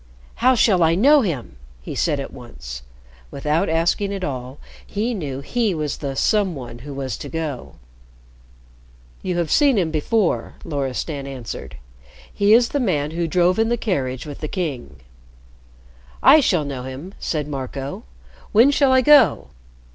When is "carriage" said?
13.77-14.25